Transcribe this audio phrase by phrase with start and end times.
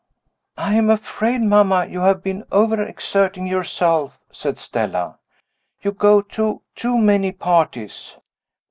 [0.57, 5.19] "I am afraid, mamma, you have been overexerting yourself," said Stella.
[5.83, 8.15] "You go to too many parties."